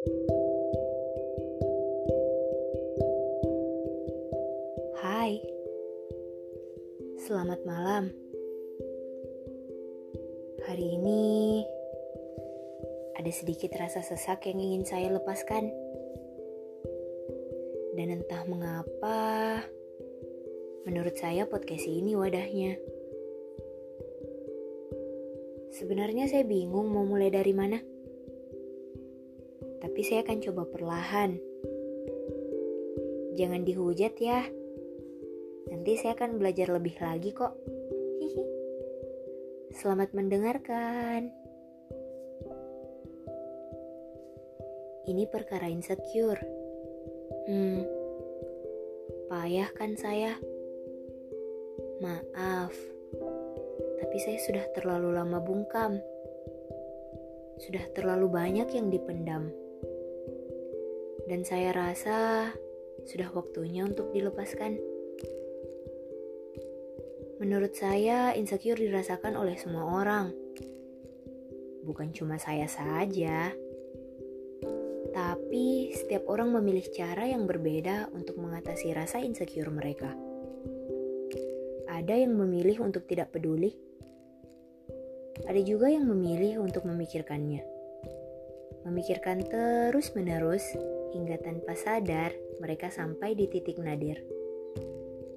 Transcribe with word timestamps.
Hai, 0.00 0.16
selamat 7.28 7.60
malam. 7.68 8.08
Hari 10.64 10.86
ini 10.96 11.60
ada 13.20 13.28
sedikit 13.28 13.76
rasa 13.76 14.00
sesak 14.00 14.48
yang 14.48 14.64
ingin 14.64 14.88
saya 14.88 15.12
lepaskan, 15.12 15.68
dan 18.00 18.08
entah 18.08 18.48
mengapa, 18.48 19.60
menurut 20.88 21.12
saya 21.20 21.44
podcast 21.44 21.84
ini 21.84 22.16
wadahnya. 22.16 22.80
Sebenarnya 25.76 26.24
saya 26.32 26.48
bingung 26.48 26.88
mau 26.88 27.04
mulai 27.04 27.28
dari 27.28 27.52
mana, 27.52 27.99
tapi 29.80 30.00
saya 30.04 30.22
akan 30.22 30.38
coba 30.44 30.62
perlahan 30.68 31.40
Jangan 33.40 33.62
dihujat 33.64 34.20
ya. 34.20 34.42
Nanti 35.72 35.96
saya 35.96 36.12
akan 36.18 36.36
belajar 36.36 36.68
lebih 36.68 36.92
lagi 37.00 37.32
kok. 37.32 37.56
Hihi. 38.20 38.44
Selamat 39.72 40.12
mendengarkan. 40.12 41.30
Ini 45.08 45.24
perkara 45.30 45.72
insecure. 45.72 46.42
Hmm. 47.48 47.86
Payah 49.32 49.70
kan 49.78 49.96
saya? 49.96 50.36
Maaf. 52.02 52.76
Tapi 54.04 54.16
saya 54.20 54.36
sudah 54.42 54.64
terlalu 54.74 55.16
lama 55.16 55.38
bungkam. 55.38 56.02
Sudah 57.62 57.88
terlalu 57.94 58.26
banyak 58.28 58.68
yang 58.74 58.90
dipendam. 58.90 59.48
Dan 61.30 61.46
saya 61.46 61.70
rasa 61.70 62.50
sudah 63.06 63.30
waktunya 63.30 63.86
untuk 63.86 64.10
dilepaskan. 64.10 64.82
Menurut 67.38 67.70
saya, 67.78 68.34
insecure 68.34 68.74
dirasakan 68.74 69.38
oleh 69.38 69.54
semua 69.54 69.86
orang. 70.02 70.34
Bukan 71.86 72.10
cuma 72.10 72.34
saya 72.34 72.66
saja. 72.66 73.54
Tapi 75.14 75.94
setiap 75.94 76.26
orang 76.26 76.50
memilih 76.50 76.90
cara 76.90 77.30
yang 77.30 77.46
berbeda 77.46 78.10
untuk 78.10 78.34
mengatasi 78.42 78.90
rasa 78.90 79.22
insecure 79.22 79.70
mereka. 79.70 80.10
Ada 81.86 82.26
yang 82.26 82.34
memilih 82.34 82.82
untuk 82.82 83.06
tidak 83.06 83.30
peduli. 83.30 83.70
Ada 85.46 85.62
juga 85.62 85.94
yang 85.94 86.10
memilih 86.10 86.58
untuk 86.58 86.82
memikirkannya. 86.90 87.62
Memikirkan 88.82 89.46
terus-menerus 89.46 90.66
hingga 91.10 91.36
tanpa 91.42 91.74
sadar 91.74 92.30
mereka 92.62 92.92
sampai 92.92 93.34
di 93.34 93.50
titik 93.50 93.80
nadir. 93.80 94.20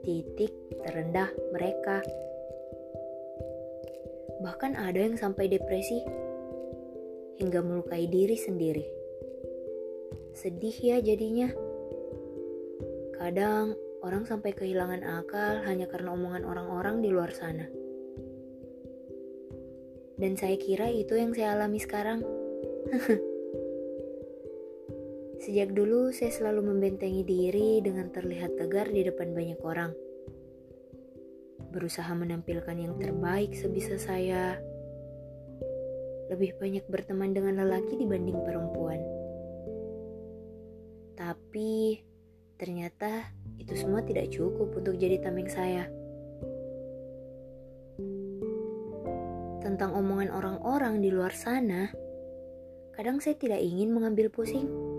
Titik 0.00 0.52
terendah 0.82 1.30
mereka. 1.52 2.00
Bahkan 4.40 4.72
ada 4.74 4.96
yang 4.96 5.20
sampai 5.20 5.52
depresi 5.52 6.00
hingga 7.36 7.60
melukai 7.60 8.08
diri 8.08 8.36
sendiri. 8.36 8.84
Sedih 10.32 10.76
ya 10.80 10.96
jadinya. 11.04 11.52
Kadang 13.20 13.76
orang 14.00 14.24
sampai 14.24 14.56
kehilangan 14.56 15.04
akal 15.04 15.60
hanya 15.68 15.84
karena 15.92 16.16
omongan 16.16 16.48
orang-orang 16.48 17.04
di 17.04 17.12
luar 17.12 17.36
sana. 17.36 17.68
Dan 20.16 20.36
saya 20.36 20.56
kira 20.56 20.88
itu 20.88 21.16
yang 21.16 21.36
saya 21.36 21.56
alami 21.56 21.80
sekarang. 21.80 22.24
Sejak 25.40 25.72
dulu 25.72 26.12
saya 26.12 26.28
selalu 26.28 26.68
membentengi 26.68 27.24
diri 27.24 27.80
dengan 27.80 28.12
terlihat 28.12 28.60
tegar 28.60 28.92
di 28.92 29.00
depan 29.08 29.32
banyak 29.32 29.56
orang. 29.64 29.96
Berusaha 31.72 32.12
menampilkan 32.12 32.76
yang 32.76 33.00
terbaik 33.00 33.56
sebisa 33.56 33.96
saya. 33.96 34.60
Lebih 36.28 36.60
banyak 36.60 36.84
berteman 36.92 37.32
dengan 37.32 37.56
lelaki 37.56 37.96
dibanding 37.96 38.36
perempuan. 38.44 39.00
Tapi 41.16 42.04
ternyata 42.60 43.32
itu 43.56 43.72
semua 43.80 44.04
tidak 44.04 44.28
cukup 44.28 44.76
untuk 44.76 45.00
jadi 45.00 45.24
tameng 45.24 45.48
saya. 45.48 45.88
Tentang 49.64 49.96
omongan 49.96 50.36
orang-orang 50.36 51.00
di 51.00 51.08
luar 51.08 51.32
sana, 51.32 51.88
kadang 52.92 53.24
saya 53.24 53.40
tidak 53.40 53.64
ingin 53.64 53.96
mengambil 53.96 54.28
pusing 54.28 54.89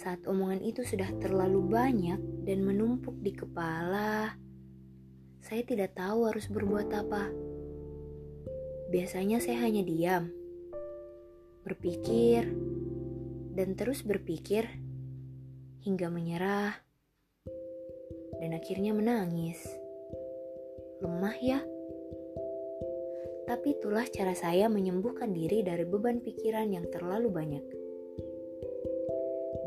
saat 0.00 0.24
omongan 0.24 0.64
itu 0.64 0.80
sudah 0.80 1.12
terlalu 1.20 1.60
banyak 1.60 2.16
dan 2.48 2.64
menumpuk 2.64 3.20
di 3.20 3.36
kepala, 3.36 4.32
saya 5.44 5.60
tidak 5.60 5.92
tahu 5.92 6.24
harus 6.24 6.48
berbuat 6.48 6.88
apa. 6.88 7.28
Biasanya 8.88 9.44
saya 9.44 9.60
hanya 9.60 9.84
diam, 9.84 10.32
berpikir, 11.68 12.48
dan 13.52 13.76
terus 13.76 14.00
berpikir 14.00 14.64
hingga 15.84 16.08
menyerah, 16.08 16.80
dan 18.40 18.56
akhirnya 18.56 18.96
menangis. 18.96 19.60
Lemah 21.04 21.36
ya? 21.44 21.60
Tapi 23.44 23.76
itulah 23.76 24.08
cara 24.08 24.32
saya 24.32 24.72
menyembuhkan 24.72 25.28
diri 25.36 25.60
dari 25.60 25.84
beban 25.84 26.24
pikiran 26.24 26.72
yang 26.72 26.88
terlalu 26.88 27.28
banyak. 27.28 27.79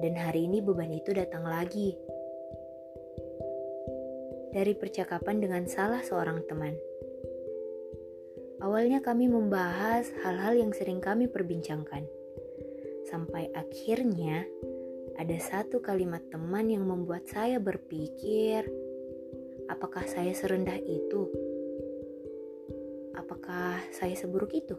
Dan 0.04 0.20
hari 0.20 0.52
ini 0.52 0.60
beban 0.60 0.92
itu 0.92 1.16
datang 1.16 1.48
lagi. 1.48 1.96
Dari 4.52 4.76
percakapan 4.76 5.40
dengan 5.40 5.64
salah 5.64 6.04
seorang 6.04 6.44
teman. 6.44 6.76
Awalnya 8.60 9.00
kami 9.00 9.32
membahas 9.32 10.12
hal-hal 10.28 10.60
yang 10.60 10.76
sering 10.76 11.00
kami 11.00 11.32
perbincangkan. 11.32 12.04
Sampai 13.08 13.48
akhirnya 13.56 14.44
ada 15.16 15.40
satu 15.40 15.80
kalimat 15.80 16.28
teman 16.28 16.68
yang 16.68 16.84
membuat 16.84 17.24
saya 17.32 17.64
berpikir, 17.64 18.68
apakah 19.72 20.04
saya 20.04 20.36
serendah 20.36 20.84
itu? 20.84 21.32
Apakah 23.16 23.80
saya 23.96 24.20
seburuk 24.20 24.52
itu? 24.52 24.76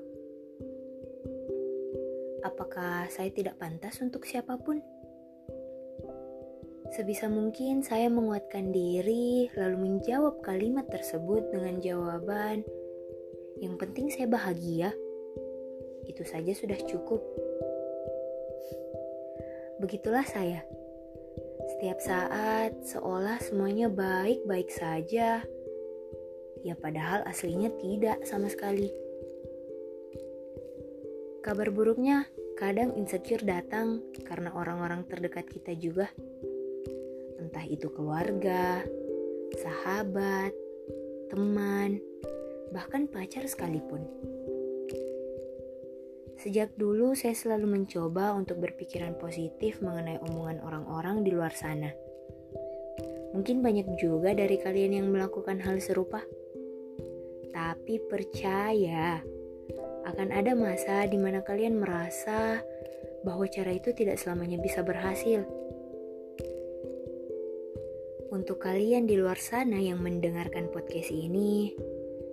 Apakah 2.45 3.09
saya 3.09 3.33
tidak 3.33 3.57
pantas 3.57 4.05
untuk 4.05 4.29
siapa 4.29 4.61
pun? 4.61 4.85
Sebisa 6.95 7.27
mungkin 7.27 7.83
saya 7.83 8.07
menguatkan 8.07 8.71
diri 8.71 9.51
lalu 9.59 9.83
menjawab 9.83 10.39
kalimat 10.47 10.87
tersebut 10.87 11.43
dengan 11.51 11.83
jawaban 11.83 12.63
yang 13.59 13.75
penting 13.75 14.15
saya 14.15 14.31
bahagia. 14.31 14.95
Itu 16.07 16.23
saja 16.23 16.55
sudah 16.55 16.79
cukup. 16.87 17.19
Begitulah 19.83 20.23
saya. 20.23 20.63
Setiap 21.75 21.99
saat 21.99 22.79
seolah 22.87 23.43
semuanya 23.43 23.91
baik-baik 23.91 24.71
saja. 24.71 25.43
Ya 26.63 26.75
padahal 26.79 27.27
aslinya 27.27 27.75
tidak 27.83 28.23
sama 28.23 28.47
sekali. 28.47 28.95
Kabar 31.43 31.75
buruknya, 31.75 32.31
kadang 32.55 32.95
insecure 32.95 33.43
datang 33.43 33.99
karena 34.23 34.55
orang-orang 34.55 35.03
terdekat 35.11 35.51
kita 35.51 35.75
juga 35.75 36.07
entah 37.41 37.65
itu 37.67 37.91
keluarga, 37.91 38.83
sahabat, 39.59 40.53
teman, 41.31 41.99
bahkan 42.71 43.07
pacar 43.07 43.47
sekalipun. 43.47 44.03
Sejak 46.35 46.77
dulu 46.77 47.17
saya 47.17 47.33
selalu 47.33 47.81
mencoba 47.81 48.37
untuk 48.37 48.61
berpikiran 48.61 49.17
positif 49.17 49.81
mengenai 49.81 50.21
omongan 50.29 50.61
orang-orang 50.61 51.25
di 51.25 51.31
luar 51.33 51.55
sana. 51.57 51.89
Mungkin 53.33 53.65
banyak 53.65 53.99
juga 53.99 54.37
dari 54.37 54.61
kalian 54.61 55.01
yang 55.01 55.09
melakukan 55.11 55.59
hal 55.63 55.81
serupa. 55.81 56.21
Tapi 57.55 58.03
percaya, 58.11 59.23
akan 60.05 60.29
ada 60.31 60.53
masa 60.53 61.09
di 61.09 61.17
mana 61.17 61.41
kalian 61.41 61.81
merasa 61.81 62.61
bahwa 63.25 63.49
cara 63.49 63.73
itu 63.73 63.97
tidak 63.97 64.21
selamanya 64.21 64.61
bisa 64.61 64.85
berhasil 64.85 65.49
untuk 68.35 68.67
kalian 68.67 69.07
di 69.07 69.15
luar 69.15 69.39
sana 69.39 69.79
yang 69.79 70.03
mendengarkan 70.03 70.67
podcast 70.75 71.15
ini, 71.15 71.71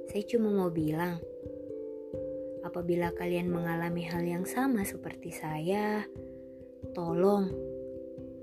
saya 0.10 0.26
cuma 0.26 0.50
mau 0.50 0.74
bilang, 0.74 1.22
apabila 2.66 3.14
kalian 3.14 3.54
mengalami 3.54 4.02
hal 4.10 4.26
yang 4.26 4.42
sama 4.50 4.82
seperti 4.82 5.30
saya, 5.30 6.02
tolong 6.98 7.54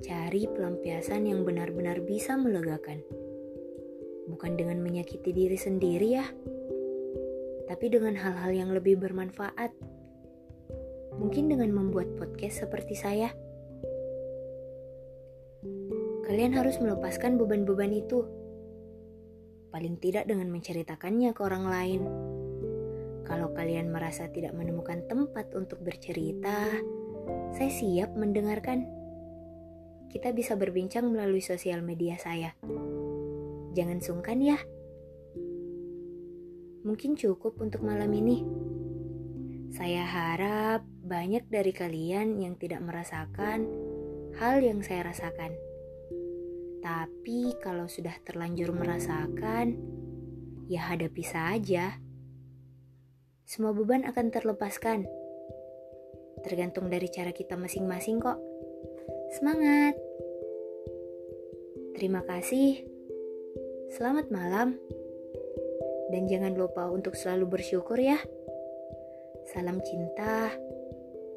cari 0.06 0.46
pelampiasan 0.46 1.26
yang 1.26 1.42
benar-benar 1.42 1.98
bisa 2.06 2.38
melegakan. 2.38 3.02
Bukan 4.30 4.54
dengan 4.54 4.78
menyakiti 4.78 5.34
diri 5.34 5.58
sendiri 5.58 6.08
ya, 6.14 6.30
tapi 7.66 7.90
dengan 7.90 8.14
hal-hal 8.14 8.54
yang 8.54 8.70
lebih 8.70 9.02
bermanfaat. 9.02 9.74
Mungkin 11.18 11.50
dengan 11.50 11.74
membuat 11.74 12.06
podcast 12.14 12.62
seperti 12.62 12.94
saya. 12.94 13.34
Kalian 16.28 16.52
harus 16.60 16.76
melepaskan 16.76 17.40
beban-beban 17.40 17.88
itu. 17.88 18.20
Paling 19.72 19.96
tidak 19.96 20.28
dengan 20.28 20.52
menceritakannya 20.52 21.32
ke 21.32 21.40
orang 21.40 21.64
lain. 21.64 22.02
Kalau 23.24 23.56
kalian 23.56 23.88
merasa 23.88 24.28
tidak 24.28 24.52
menemukan 24.52 25.08
tempat 25.08 25.48
untuk 25.56 25.80
bercerita, 25.80 26.68
saya 27.56 27.72
siap 27.72 28.12
mendengarkan. 28.12 28.84
Kita 30.12 30.36
bisa 30.36 30.52
berbincang 30.52 31.08
melalui 31.08 31.40
sosial 31.40 31.80
media 31.80 32.20
saya. 32.20 32.52
Jangan 33.72 34.04
sungkan 34.04 34.44
ya. 34.44 34.60
Mungkin 36.84 37.16
cukup 37.16 37.56
untuk 37.56 37.80
malam 37.80 38.12
ini. 38.12 38.44
Saya 39.72 40.04
harap 40.04 40.84
banyak 41.04 41.48
dari 41.48 41.72
kalian 41.72 42.36
yang 42.36 42.60
tidak 42.60 42.84
merasakan 42.84 43.64
hal 44.36 44.60
yang 44.60 44.84
saya 44.84 45.08
rasakan. 45.08 45.67
Tapi 46.78 47.58
kalau 47.58 47.90
sudah 47.90 48.14
terlanjur 48.22 48.70
merasakan, 48.70 49.78
ya 50.68 50.84
hadapi 50.92 51.24
saja. 51.24 51.98
Semua 53.48 53.72
beban 53.72 54.04
akan 54.04 54.26
terlepaskan. 54.28 55.08
Tergantung 56.44 56.92
dari 56.92 57.08
cara 57.10 57.32
kita 57.32 57.56
masing-masing 57.56 58.20
kok. 58.20 58.38
Semangat! 59.34 59.96
Terima 61.98 62.22
kasih. 62.22 62.86
Selamat 63.90 64.30
malam. 64.30 64.78
Dan 66.08 66.30
jangan 66.30 66.54
lupa 66.54 66.88
untuk 66.88 67.18
selalu 67.18 67.58
bersyukur 67.58 67.98
ya. 67.98 68.16
Salam 69.48 69.80
cinta, 69.80 70.52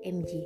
MG. 0.04 0.46